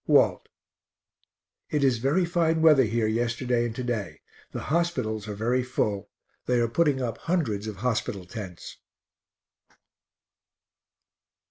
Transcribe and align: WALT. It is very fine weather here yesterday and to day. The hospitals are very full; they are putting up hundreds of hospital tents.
WALT. 0.07 0.49
It 1.69 1.83
is 1.83 1.99
very 1.99 2.25
fine 2.25 2.63
weather 2.63 2.85
here 2.85 3.05
yesterday 3.05 3.67
and 3.67 3.75
to 3.75 3.83
day. 3.83 4.21
The 4.51 4.59
hospitals 4.73 5.27
are 5.27 5.35
very 5.35 5.61
full; 5.61 6.09
they 6.47 6.59
are 6.59 6.67
putting 6.67 6.99
up 7.03 7.19
hundreds 7.19 7.67
of 7.67 7.75
hospital 7.85 8.25
tents. 8.25 8.77